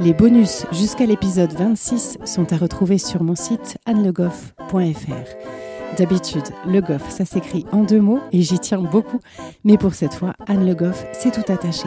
[0.00, 5.96] Les bonus jusqu'à l'épisode 26 sont à retrouver sur mon site annelegoff.fr.
[5.96, 9.20] D'habitude, Le Goff, ça s'écrit en deux mots et j'y tiens beaucoup,
[9.64, 11.86] mais pour cette fois, Anne Le Goff, c'est tout attaché.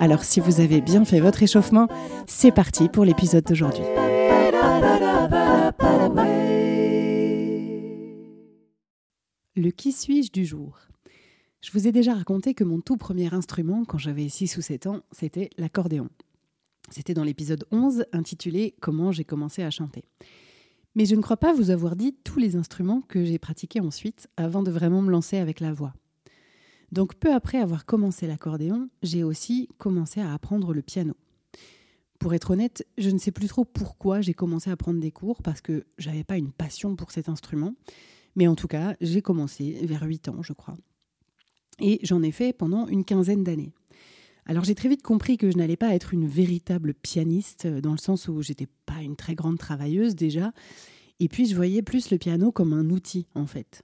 [0.00, 1.88] Alors si vous avez bien fait votre échauffement,
[2.26, 3.84] c'est parti pour l'épisode d'aujourd'hui.
[9.54, 10.78] Le qui suis-je du jour?
[11.60, 14.86] Je vous ai déjà raconté que mon tout premier instrument, quand j'avais 6 ou 7
[14.86, 16.08] ans, c'était l'accordéon.
[16.92, 20.04] C'était dans l'épisode 11 intitulé Comment j'ai commencé à chanter.
[20.94, 24.28] Mais je ne crois pas vous avoir dit tous les instruments que j'ai pratiqués ensuite
[24.36, 25.94] avant de vraiment me lancer avec la voix.
[26.92, 31.14] Donc peu après avoir commencé l'accordéon, j'ai aussi commencé à apprendre le piano.
[32.18, 35.40] Pour être honnête, je ne sais plus trop pourquoi j'ai commencé à prendre des cours
[35.42, 37.74] parce que j'avais pas une passion pour cet instrument,
[38.36, 40.76] mais en tout cas, j'ai commencé vers 8 ans, je crois.
[41.80, 43.72] Et j'en ai fait pendant une quinzaine d'années.
[44.46, 47.92] Alors j'ai très vite compris que je n'allais pas être une véritable pianiste, euh, dans
[47.92, 50.52] le sens où j'étais pas une très grande travailleuse déjà,
[51.20, 53.82] et puis je voyais plus le piano comme un outil en fait.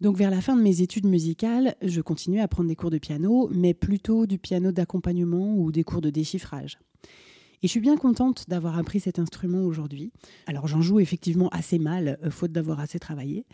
[0.00, 2.98] Donc vers la fin de mes études musicales, je continuais à prendre des cours de
[2.98, 6.78] piano, mais plutôt du piano d'accompagnement ou des cours de déchiffrage.
[7.62, 10.10] Et je suis bien contente d'avoir appris cet instrument aujourd'hui.
[10.46, 13.44] Alors j'en joue effectivement assez mal, euh, faute d'avoir assez travaillé.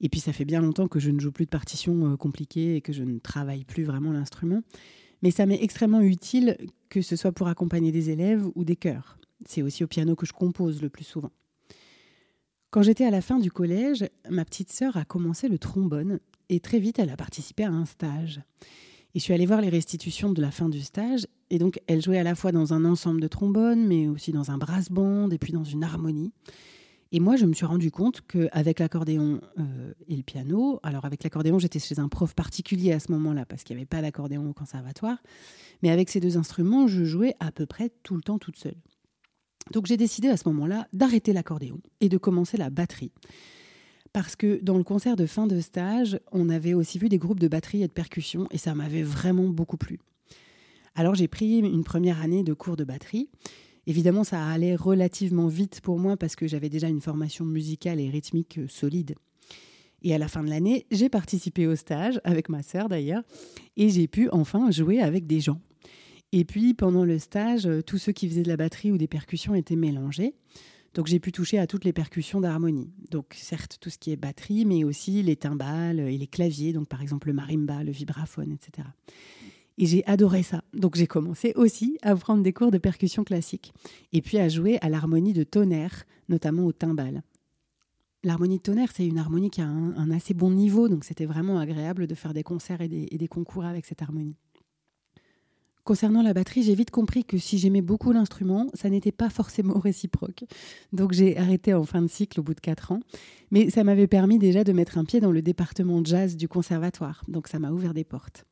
[0.00, 2.74] Et puis ça fait bien longtemps que je ne joue plus de partitions euh, compliquées
[2.74, 4.62] et que je ne travaille plus vraiment l'instrument
[5.22, 6.56] mais ça m'est extrêmement utile
[6.88, 9.18] que ce soit pour accompagner des élèves ou des chœurs.
[9.46, 11.30] C'est aussi au piano que je compose le plus souvent.
[12.70, 16.60] Quand j'étais à la fin du collège, ma petite sœur a commencé le trombone et
[16.60, 18.40] très vite elle a participé à un stage.
[19.14, 22.00] Et je suis allée voir les restitutions de la fin du stage et donc elle
[22.00, 25.30] jouait à la fois dans un ensemble de trombones mais aussi dans un brass band
[25.30, 26.32] et puis dans une harmonie.
[27.14, 31.22] Et moi, je me suis rendu compte qu'avec l'accordéon euh, et le piano, alors avec
[31.22, 34.48] l'accordéon, j'étais chez un prof particulier à ce moment-là, parce qu'il n'y avait pas d'accordéon
[34.48, 35.18] au conservatoire,
[35.82, 38.76] mais avec ces deux instruments, je jouais à peu près tout le temps toute seule.
[39.72, 43.12] Donc j'ai décidé à ce moment-là d'arrêter l'accordéon et de commencer la batterie.
[44.14, 47.40] Parce que dans le concert de fin de stage, on avait aussi vu des groupes
[47.40, 50.00] de batterie et de percussion, et ça m'avait vraiment beaucoup plu.
[50.94, 53.28] Alors j'ai pris une première année de cours de batterie,
[53.86, 58.08] Évidemment, ça allait relativement vite pour moi parce que j'avais déjà une formation musicale et
[58.08, 59.14] rythmique euh, solide.
[60.02, 63.22] Et à la fin de l'année, j'ai participé au stage, avec ma sœur d'ailleurs,
[63.76, 65.60] et j'ai pu enfin jouer avec des gens.
[66.32, 69.08] Et puis pendant le stage, euh, tous ceux qui faisaient de la batterie ou des
[69.08, 70.34] percussions étaient mélangés.
[70.94, 72.90] Donc j'ai pu toucher à toutes les percussions d'harmonie.
[73.10, 76.88] Donc certes tout ce qui est batterie, mais aussi les timbales et les claviers, donc
[76.88, 78.88] par exemple le marimba, le vibraphone, etc.
[79.78, 80.62] Et j'ai adoré ça.
[80.74, 83.72] Donc j'ai commencé aussi à prendre des cours de percussion classique.
[84.12, 87.22] Et puis à jouer à l'harmonie de tonnerre, notamment au timbal.
[88.24, 91.58] L'harmonie de tonnerre, c'est une harmonie qui a un, assez bon niveau, donc c'était vraiment
[91.58, 94.36] agréable de faire des concerts et des, concours avec cette harmonie.
[95.82, 99.78] Concernant la batterie, j'ai vite compris que si j'aimais beaucoup l'instrument, ça n'était pas forcément
[99.80, 100.44] réciproque.
[100.92, 103.00] Donc j'ai arrêté en fin de cycle au bout de 4 ans.
[103.50, 107.24] Mais ça m'avait permis déjà de mettre un pied dans le département jazz du conservatoire.
[107.26, 108.44] Donc ça m'a ouvert des portes.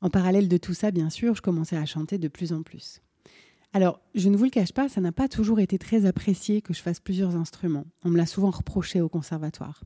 [0.00, 3.00] En parallèle de tout ça, bien sûr, je commençais à chanter de plus en plus.
[3.72, 6.72] Alors, je ne vous le cache pas, ça n'a pas toujours été très apprécié que
[6.72, 7.84] je fasse plusieurs instruments.
[8.04, 9.82] On me l'a souvent reproché au conservatoire.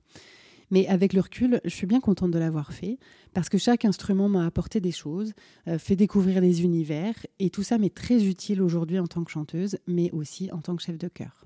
[0.71, 2.99] Mais avec le recul, je suis bien contente de l'avoir fait,
[3.35, 5.33] parce que chaque instrument m'a apporté des choses,
[5.67, 9.33] euh, fait découvrir des univers, et tout ça m'est très utile aujourd'hui en tant que
[9.33, 11.45] chanteuse, mais aussi en tant que chef de chœur.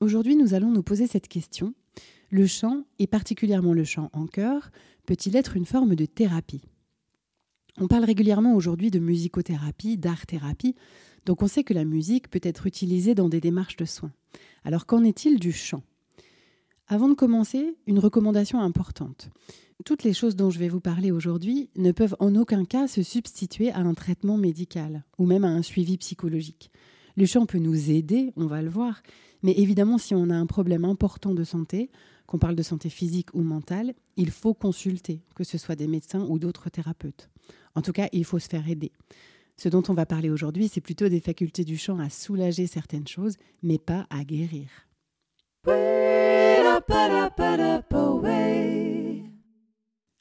[0.00, 1.74] Aujourd'hui, nous allons nous poser cette question.
[2.30, 4.70] Le chant, et particulièrement le chant en chœur,
[5.06, 6.62] peut-il être une forme de thérapie?
[7.80, 10.74] On parle régulièrement aujourd'hui de musicothérapie, d'art-thérapie,
[11.24, 14.12] donc on sait que la musique peut être utilisée dans des démarches de soins.
[14.64, 15.82] Alors qu'en est-il du chant?
[16.86, 19.30] Avant de commencer, une recommandation importante.
[19.84, 23.02] Toutes les choses dont je vais vous parler aujourd'hui ne peuvent en aucun cas se
[23.02, 26.70] substituer à un traitement médical ou même à un suivi psychologique.
[27.16, 29.02] Le chant peut nous aider, on va le voir,
[29.42, 31.90] mais évidemment si on a un problème important de santé,
[32.28, 36.26] qu'on parle de santé physique ou mentale, il faut consulter, que ce soit des médecins
[36.28, 37.30] ou d'autres thérapeutes.
[37.74, 38.92] En tout cas, il faut se faire aider.
[39.56, 43.08] Ce dont on va parler aujourd'hui, c'est plutôt des facultés du chant à soulager certaines
[43.08, 44.68] choses, mais pas à guérir.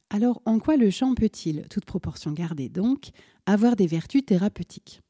[0.10, 3.10] Alors en quoi le chant peut-il, toute proportion gardée donc,
[3.46, 5.02] avoir des vertus thérapeutiques?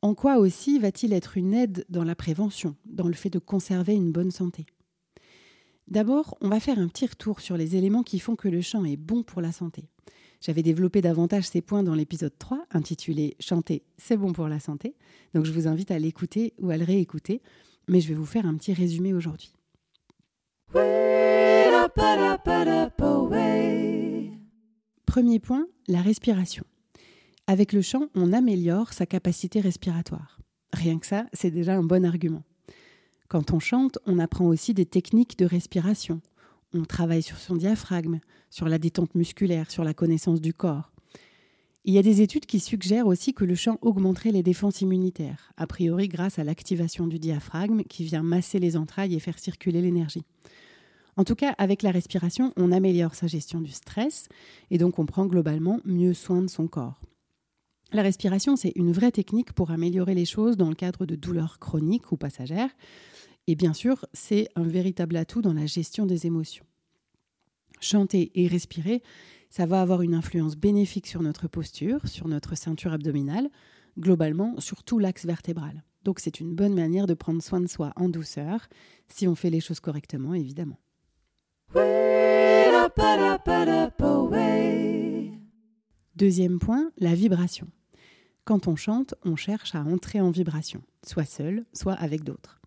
[0.00, 3.94] En quoi aussi va-t-il être une aide dans la prévention, dans le fait de conserver
[3.94, 4.64] une bonne santé?
[5.90, 8.84] D'abord, on va faire un petit retour sur les éléments qui font que le chant
[8.84, 9.88] est bon pour la santé.
[10.40, 14.94] J'avais développé davantage ces points dans l'épisode 3, intitulé Chanter, c'est bon pour la santé.
[15.34, 17.42] Donc je vous invite à l'écouter ou à le réécouter,
[17.88, 19.52] mais je vais vous faire un petit résumé aujourd'hui.
[25.06, 26.64] Premier point, la respiration.
[27.48, 30.38] Avec le chant, on améliore sa capacité respiratoire.
[30.72, 32.44] Rien que ça, c'est déjà un bon argument.
[33.30, 36.20] Quand on chante, on apprend aussi des techniques de respiration.
[36.74, 38.18] On travaille sur son diaphragme,
[38.50, 40.90] sur la détente musculaire, sur la connaissance du corps.
[41.84, 45.52] Il y a des études qui suggèrent aussi que le chant augmenterait les défenses immunitaires,
[45.56, 49.80] a priori grâce à l'activation du diaphragme qui vient masser les entrailles et faire circuler
[49.80, 50.24] l'énergie.
[51.16, 54.28] En tout cas, avec la respiration, on améliore sa gestion du stress
[54.72, 57.00] et donc on prend globalement mieux soin de son corps.
[57.92, 61.58] La respiration, c'est une vraie technique pour améliorer les choses dans le cadre de douleurs
[61.58, 62.70] chroniques ou passagères.
[63.50, 66.64] Et bien sûr, c'est un véritable atout dans la gestion des émotions.
[67.80, 69.02] Chanter et respirer,
[69.48, 73.50] ça va avoir une influence bénéfique sur notre posture, sur notre ceinture abdominale,
[73.98, 75.82] globalement sur tout l'axe vertébral.
[76.04, 78.68] Donc c'est une bonne manière de prendre soin de soi en douceur,
[79.08, 80.78] si on fait les choses correctement, évidemment.
[86.14, 87.66] Deuxième point, la vibration.
[88.44, 92.59] Quand on chante, on cherche à entrer en vibration, soit seul, soit avec d'autres.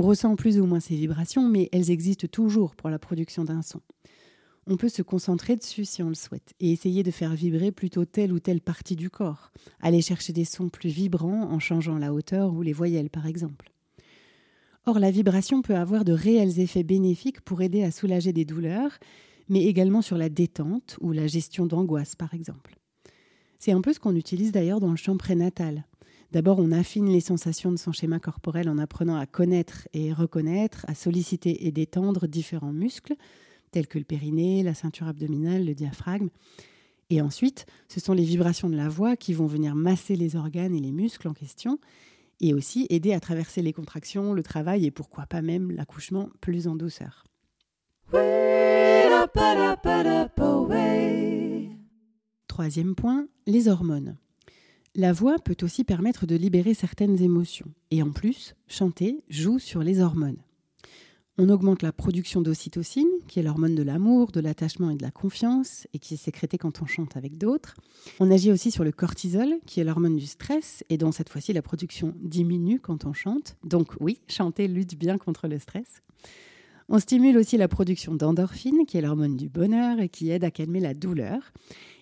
[0.00, 3.60] On ressent plus ou moins ces vibrations, mais elles existent toujours pour la production d'un
[3.60, 3.82] son.
[4.66, 8.06] On peut se concentrer dessus si on le souhaite et essayer de faire vibrer plutôt
[8.06, 12.14] telle ou telle partie du corps, aller chercher des sons plus vibrants en changeant la
[12.14, 13.72] hauteur ou les voyelles par exemple.
[14.86, 18.96] Or, la vibration peut avoir de réels effets bénéfiques pour aider à soulager des douleurs,
[19.50, 22.78] mais également sur la détente ou la gestion d'angoisse, par exemple.
[23.58, 25.84] C'est un peu ce qu'on utilise d'ailleurs dans le champ prénatal.
[26.32, 30.84] D'abord, on affine les sensations de son schéma corporel en apprenant à connaître et reconnaître,
[30.86, 33.16] à solliciter et détendre différents muscles,
[33.72, 36.28] tels que le périnée, la ceinture abdominale, le diaphragme.
[37.10, 40.74] Et ensuite, ce sont les vibrations de la voix qui vont venir masser les organes
[40.74, 41.80] et les muscles en question
[42.40, 46.68] et aussi aider à traverser les contractions, le travail et pourquoi pas même l'accouchement plus
[46.68, 47.24] en douceur.
[52.46, 54.16] Troisième point, les hormones.
[54.96, 59.84] La voix peut aussi permettre de libérer certaines émotions et en plus, chanter joue sur
[59.84, 60.42] les hormones.
[61.38, 65.12] On augmente la production d'ocytocine, qui est l'hormone de l'amour, de l'attachement et de la
[65.12, 67.76] confiance, et qui est sécrétée quand on chante avec d'autres.
[68.18, 71.52] On agit aussi sur le cortisol, qui est l'hormone du stress, et dont cette fois-ci
[71.52, 73.56] la production diminue quand on chante.
[73.62, 76.02] Donc oui, chanter lutte bien contre le stress.
[76.88, 80.50] On stimule aussi la production d'endorphine, qui est l'hormone du bonheur et qui aide à
[80.50, 81.52] calmer la douleur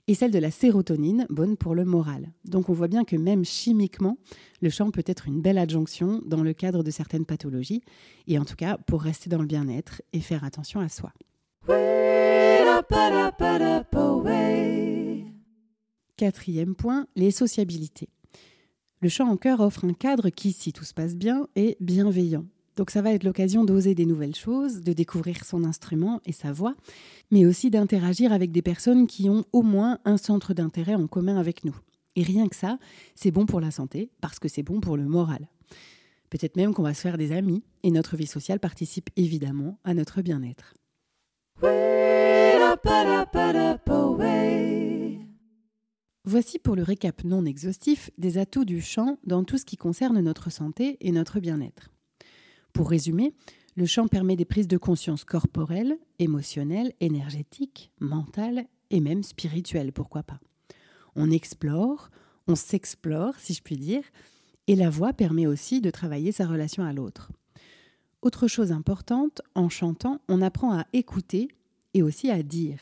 [0.09, 2.33] et celle de la sérotonine, bonne pour le moral.
[2.45, 4.17] Donc on voit bien que même chimiquement,
[4.63, 7.83] le chant peut être une belle adjonction dans le cadre de certaines pathologies,
[8.27, 11.13] et en tout cas pour rester dans le bien-être et faire attention à soi.
[16.17, 18.09] Quatrième point, les sociabilités.
[19.01, 22.47] Le chant en chœur offre un cadre qui, si tout se passe bien, est bienveillant.
[22.79, 26.53] Donc ça va être l'occasion d'oser des nouvelles choses, de découvrir son instrument et sa
[26.53, 26.77] voix,
[27.33, 31.39] mais aussi d'interagir avec des personnes qui ont au moins un centre d'intérêt en commun
[31.39, 31.75] avec nous.
[32.15, 32.79] Et rien que ça,
[33.17, 35.49] c'est bon pour la santé, parce que c'est bon pour le moral.
[36.31, 39.93] Peut-être même qu'on va se faire des amis, et notre vie sociale participe évidemment à
[39.93, 40.75] notre bien-être.
[46.25, 50.21] Voici pour le récap non exhaustif des atouts du chant dans tout ce qui concerne
[50.21, 51.91] notre santé et notre bien-être.
[52.73, 53.35] Pour résumer,
[53.77, 60.23] le chant permet des prises de conscience corporelles, émotionnelles, énergétiques, mentales et même spirituelles, pourquoi
[60.23, 60.41] pas.
[61.15, 62.11] On explore,
[62.47, 64.03] on s'explore, si je puis dire,
[64.67, 67.31] et la voix permet aussi de travailler sa relation à l'autre.
[68.21, 71.49] Autre chose importante, en chantant, on apprend à écouter
[71.95, 72.81] et aussi à dire.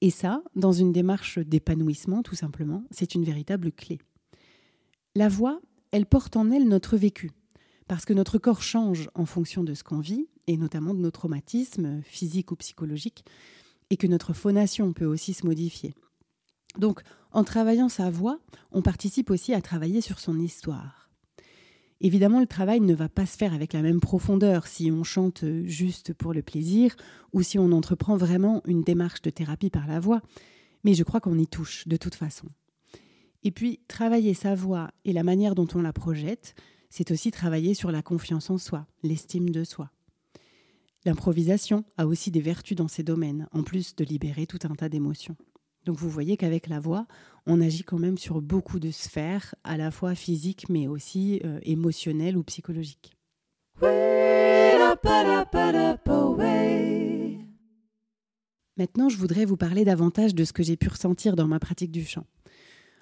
[0.00, 3.98] Et ça, dans une démarche d'épanouissement, tout simplement, c'est une véritable clé.
[5.14, 5.60] La voix,
[5.90, 7.32] elle porte en elle notre vécu,
[7.88, 11.10] parce que notre corps change en fonction de ce qu'on vit, et notamment de nos
[11.10, 13.24] traumatismes physiques ou psychologiques,
[13.90, 15.94] et que notre phonation peut aussi se modifier.
[16.76, 17.02] Donc,
[17.32, 18.38] en travaillant sa voix,
[18.72, 21.10] on participe aussi à travailler sur son histoire.
[22.00, 25.44] Évidemment, le travail ne va pas se faire avec la même profondeur si on chante
[25.64, 26.94] juste pour le plaisir
[27.32, 30.22] ou si on entreprend vraiment une démarche de thérapie par la voix,
[30.84, 32.46] mais je crois qu'on y touche de toute façon.
[33.42, 36.54] Et puis, travailler sa voix et la manière dont on la projette,
[36.90, 39.90] c'est aussi travailler sur la confiance en soi, l'estime de soi.
[41.04, 44.88] L'improvisation a aussi des vertus dans ces domaines, en plus de libérer tout un tas
[44.88, 45.36] d'émotions.
[45.84, 47.06] Donc vous voyez qu'avec la voix,
[47.46, 51.60] on agit quand même sur beaucoup de sphères, à la fois physiques mais aussi euh,
[51.62, 53.16] émotionnelles ou psychologiques.
[58.76, 61.90] Maintenant, je voudrais vous parler davantage de ce que j'ai pu ressentir dans ma pratique
[61.90, 62.24] du chant.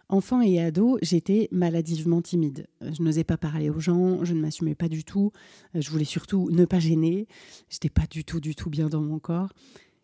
[0.09, 2.69] Enfant et ado, j'étais maladivement timide.
[2.81, 5.33] Je n'osais pas parler aux gens, je ne m'assumais pas du tout.
[5.75, 7.27] Je voulais surtout ne pas gêner.
[7.69, 9.53] J'étais pas du tout, du tout bien dans mon corps.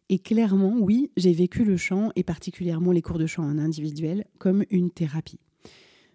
[0.08, 4.26] Et clairement, oui, j'ai vécu le chant, et particulièrement les cours de chant en individuel,
[4.38, 5.38] comme une thérapie.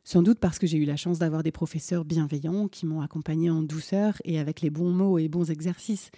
[0.03, 3.49] Sans doute parce que j'ai eu la chance d'avoir des professeurs bienveillants qui m'ont accompagné
[3.49, 6.11] en douceur et avec les bons mots et bons exercices.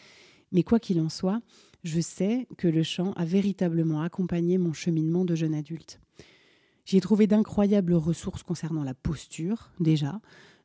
[0.52, 1.42] Mais quoi qu'il en soit,
[1.84, 6.00] je sais que le chant a véritablement accompagné mon cheminement de jeune adulte.
[6.90, 10.20] J'y ai trouvé d'incroyables ressources concernant la posture, déjà.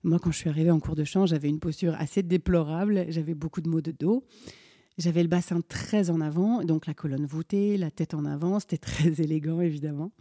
[0.05, 3.35] Moi, quand je suis arrivée en cours de chant, j'avais une posture assez déplorable, j'avais
[3.35, 4.25] beaucoup de maux de dos.
[4.97, 8.79] J'avais le bassin très en avant, donc la colonne voûtée, la tête en avant, c'était
[8.79, 10.13] très élégant évidemment.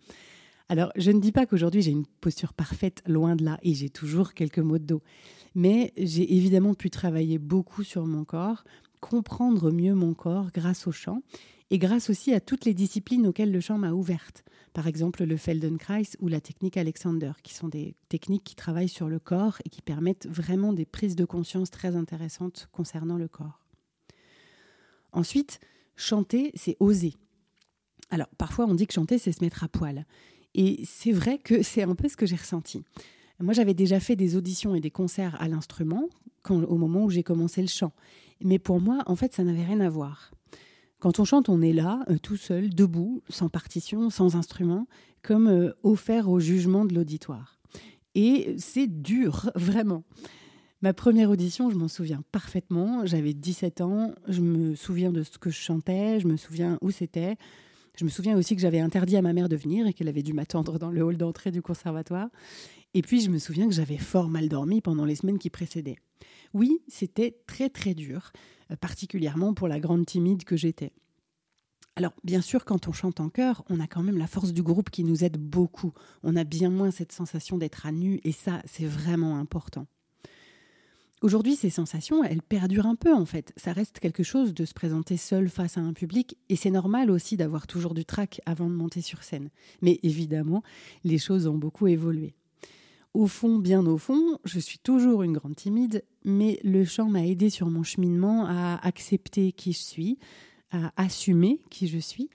[0.68, 3.90] Alors, je ne dis pas qu'aujourd'hui j'ai une posture parfaite, loin de là, et j'ai
[3.90, 5.02] toujours quelques maux de dos.
[5.56, 8.66] Mais j'ai évidemment pu travailler beaucoup sur mon corps,
[9.00, 11.22] comprendre mieux mon corps grâce au chant,
[11.74, 15.38] et grâce aussi à toutes les disciplines auxquelles le chant m'a ouverte par exemple le
[15.38, 19.70] Feldenkrais ou la technique Alexander, qui sont des techniques qui travaillent sur le corps et
[19.70, 23.60] qui permettent vraiment des prises de conscience très intéressantes concernant le corps.
[25.12, 25.60] Ensuite,
[25.96, 27.14] chanter, c'est oser.
[28.10, 30.06] Alors, parfois, on dit que chanter, c'est se mettre à poil.
[30.56, 32.84] Et c'est vrai que c'est un peu ce que j'ai ressenti.
[33.40, 36.08] Moi, j'avais déjà fait des auditions et des concerts à l'instrument
[36.50, 37.94] au moment où j'ai commencé le chant.
[38.42, 40.32] Mais pour moi, en fait, ça n'avait rien à voir.
[41.04, 44.88] Quand on chante, on est là, euh, tout seul, debout, sans partition, sans instrument,
[45.22, 47.60] comme euh, offert au jugement de l'auditoire.
[48.16, 50.06] Et c'est dur, vraiment.
[50.82, 53.06] Ma première audition, je m'en souviens parfaitement.
[53.06, 56.90] J'avais 17 ans, je me souviens de ce que je chantais, je me souviens où
[56.90, 57.36] c'était.
[58.00, 60.24] Je me souviens aussi que j'avais interdit à ma mère de venir et qu'elle avait
[60.24, 62.30] dû m'attendre dans le hall d'entrée du conservatoire.
[62.94, 65.98] Et puis, je me souviens que j'avais fort mal dormi pendant les semaines qui précédaient.
[66.54, 68.32] Oui, c'était très très dur.
[68.72, 70.92] Euh, particulièrement pour la grande timide que j'étais.
[71.96, 74.64] Alors, bien sûr, quand on chante en chœur, on a quand même la force du
[74.64, 75.94] groupe qui nous aide beaucoup.
[76.24, 79.86] On a bien moins cette sensation d'être à nu, et ça, c'est vraiment important.
[81.22, 83.54] Aujourd'hui, ces sensations, elles perdurent un peu en fait.
[83.56, 87.12] Ça reste quelque chose de se présenter seul face à un public, et c'est normal
[87.12, 89.50] aussi d'avoir toujours du trac avant de monter sur scène.
[89.82, 90.64] Mais évidemment,
[91.04, 92.34] les choses ont beaucoup évolué.
[93.14, 97.26] Au fond, bien au fond, je suis toujours une grande timide, mais le chant m'a
[97.26, 100.20] aidé sur mon cheminement à accepter qui je suis,
[100.72, 102.30] à assumer qui je suis,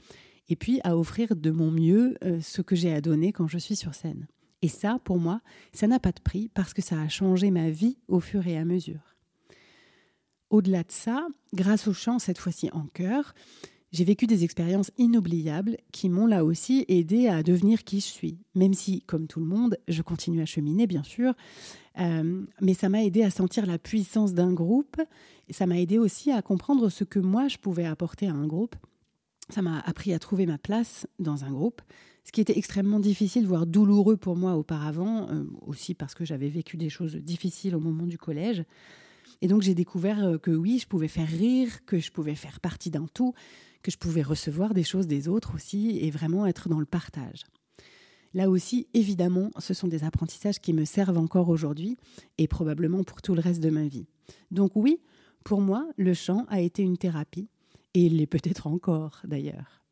[0.49, 3.59] et puis à offrir de mon mieux euh, ce que j'ai à donner quand je
[3.59, 4.29] suis sur scène.
[4.63, 5.41] Et ça, pour moi,
[5.73, 8.57] ça n'a pas de prix parce que ça a changé ma vie au fur et
[8.57, 9.17] à mesure.
[10.51, 13.35] Au-delà de ça, grâce au chant, cette fois-ci en chœur,
[13.91, 18.39] j'ai vécu des expériences inoubliables qui m'ont là aussi aidé à devenir qui je suis.
[18.55, 21.35] Même si, comme tout le monde, je continue à cheminer, bien sûr,
[21.99, 25.01] euh, mais ça m'a aidé à sentir la puissance d'un groupe.
[25.51, 28.77] Ça m'a aidé aussi à comprendre ce que moi je pouvais apporter à un groupe.
[29.49, 31.81] Ça m'a appris à trouver ma place dans un groupe,
[32.25, 36.51] ce qui était extrêmement difficile, voire douloureux pour moi auparavant, euh, aussi parce que j'avais
[36.51, 38.65] vécu des choses difficiles au moment du collège.
[39.41, 42.61] Et donc j'ai découvert euh, que oui, je pouvais faire rire, que je pouvais faire
[42.61, 43.33] partie d'un tout,
[43.83, 47.45] que je pouvais recevoir des choses des autres aussi et vraiment être dans le partage.
[48.35, 51.97] Là aussi, évidemment, ce sont des apprentissages qui me servent encore aujourd'hui
[52.37, 54.07] et probablement pour tout le reste de ma vie.
[54.51, 55.01] Donc oui,
[55.45, 57.49] pour moi, le chant a été une thérapie
[57.95, 59.83] et il l'est peut-être encore d'ailleurs.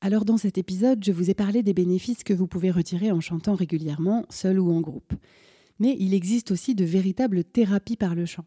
[0.00, 3.20] Alors dans cet épisode, je vous ai parlé des bénéfices que vous pouvez retirer en
[3.20, 5.12] chantant régulièrement, seul ou en groupe
[5.78, 8.44] mais il existe aussi de véritables thérapies par le chant.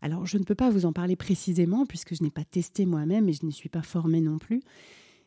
[0.00, 3.28] Alors, je ne peux pas vous en parler précisément puisque je n'ai pas testé moi-même
[3.28, 4.60] et je n'y suis pas formée non plus,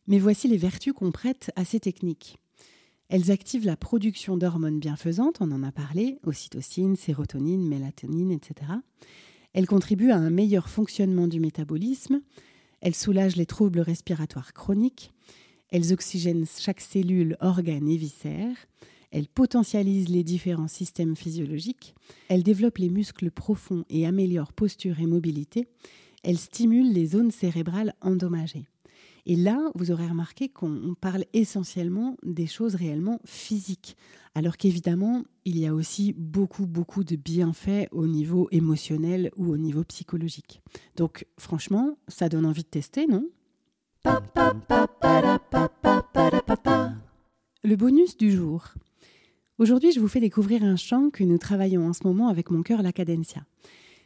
[0.08, 2.38] mais voici les vertus qu'on prête à ces techniques.
[3.08, 8.72] Elles activent la production d'hormones bienfaisantes, on en a parlé, ocytocine, sérotonine, mélatonine, etc.
[9.54, 12.22] Elles contribuent à un meilleur fonctionnement du métabolisme,
[12.82, 15.14] elles soulagent les troubles respiratoires chroniques,
[15.70, 18.56] elles oxygènent chaque cellule, organe et viscère,
[19.16, 21.96] elle potentialise les différents systèmes physiologiques,
[22.28, 25.70] elle développe les muscles profonds et améliore posture et mobilité,
[26.22, 28.68] elle stimule les zones cérébrales endommagées.
[29.26, 33.96] Et là, vous aurez remarqué qu'on parle essentiellement des choses réellement physiques,
[34.36, 39.56] alors qu'évidemment, il y a aussi beaucoup, beaucoup de bienfaits au niveau émotionnel ou au
[39.56, 40.62] niveau psychologique.
[40.98, 43.30] Donc franchement, ça donne envie de tester, non?
[47.64, 48.74] Le bonus du jour.
[49.58, 52.62] Aujourd'hui, je vous fais découvrir un chant que nous travaillons en ce moment avec mon
[52.62, 53.46] cœur La Cadencia.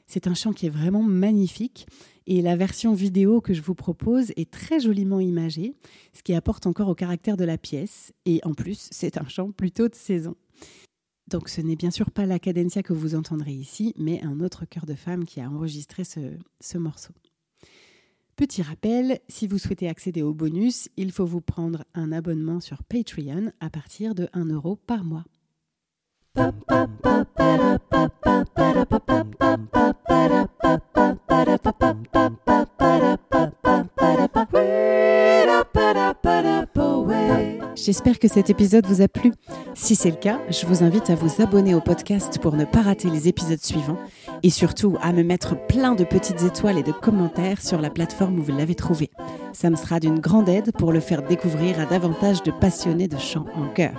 [0.05, 1.87] C'est un chant qui est vraiment magnifique
[2.27, 5.73] et la version vidéo que je vous propose est très joliment imagée,
[6.13, 8.13] ce qui apporte encore au caractère de la pièce.
[8.27, 10.35] Et en plus, c'est un chant plutôt de saison.
[11.27, 14.65] Donc ce n'est bien sûr pas la cadencia que vous entendrez ici, mais un autre
[14.65, 17.13] chœur de femme qui a enregistré ce, morceau.
[18.35, 22.83] Petit rappel, si vous souhaitez accéder au bonus, il faut vous prendre un abonnement sur
[22.83, 25.25] Patreon à partir de 1 euro par mois.
[37.75, 39.31] J'espère que cet épisode vous a plu.
[39.73, 42.81] Si c'est le cas, je vous invite à vous abonner au podcast pour ne pas
[42.81, 43.97] rater les épisodes suivants
[44.43, 48.39] et surtout à me mettre plein de petites étoiles et de commentaires sur la plateforme
[48.39, 49.09] où vous l'avez trouvé.
[49.53, 53.17] Ça me sera d'une grande aide pour le faire découvrir à davantage de passionnés de
[53.17, 53.95] chant en chœur.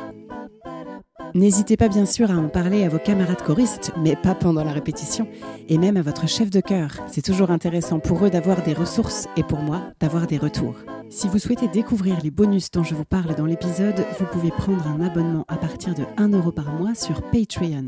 [1.35, 4.73] N'hésitez pas bien sûr à en parler à vos camarades choristes, mais pas pendant la
[4.73, 5.29] répétition,
[5.69, 6.91] et même à votre chef de chœur.
[7.07, 10.75] C'est toujours intéressant pour eux d'avoir des ressources et pour moi d'avoir des retours.
[11.09, 14.87] Si vous souhaitez découvrir les bonus dont je vous parle dans l'épisode, vous pouvez prendre
[14.87, 17.87] un abonnement à partir de 1 euro par mois sur Patreon.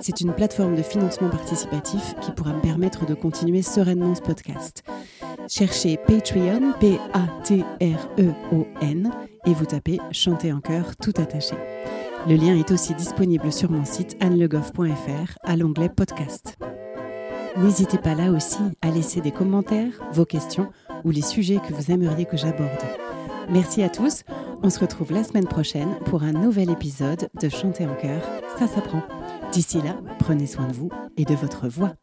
[0.00, 4.82] C'est une plateforme de financement participatif qui pourra me permettre de continuer sereinement ce podcast.
[5.48, 7.10] Cherchez Patreon, P-A-T-R-E-O-N,
[9.46, 11.54] et vous tapez Chanter en chœur tout attaché.
[12.28, 16.56] Le lien est aussi disponible sur mon site annelegoff.fr à l'onglet podcast.
[17.56, 20.70] N'hésitez pas là aussi à laisser des commentaires, vos questions
[21.04, 22.70] ou les sujets que vous aimeriez que j'aborde.
[23.50, 24.22] Merci à tous,
[24.62, 28.22] on se retrouve la semaine prochaine pour un nouvel épisode de Chanter en chœur,
[28.58, 29.02] ça s'apprend.
[29.52, 31.94] D'ici là, prenez soin de vous et de votre voix.